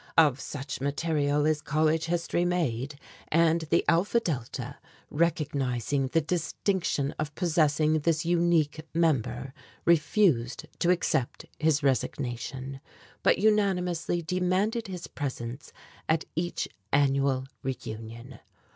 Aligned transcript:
Of 0.17 0.39
such 0.39 0.81
material 0.81 1.45
is 1.45 1.61
college 1.61 2.05
history 2.05 2.43
made, 2.43 2.99
and 3.27 3.61
the 3.69 3.85
Alpha 3.87 4.19
Delta, 4.19 4.79
recognizing 5.11 6.07
the 6.07 6.21
distinction 6.21 7.13
of 7.19 7.35
possessing 7.35 7.99
this 7.99 8.25
unique 8.25 8.81
member, 8.95 9.53
refused 9.85 10.65
to 10.79 10.89
accept 10.89 11.45
his 11.59 11.83
resignation, 11.83 12.81
but 13.21 13.37
unanimously 13.37 14.23
demanded 14.23 14.87
his 14.87 15.05
presence 15.05 15.71
at 16.09 16.25
each 16.35 16.67
annual 16.91 17.45
reunion. 17.61 18.39